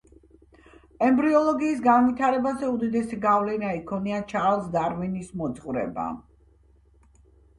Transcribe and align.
ემბრიოლოგიის 1.07 1.81
განვითარებაზე 1.87 2.69
უდიდესი 2.77 3.19
გავლენა 3.27 3.73
იქონია 3.79 4.21
ჩარლზ 4.33 4.71
დარვინის 4.77 5.29
მოძღვრებამ. 5.43 6.17